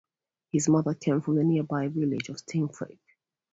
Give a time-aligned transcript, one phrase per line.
[0.51, 2.97] His mother came from the nearby village of Stiffkey.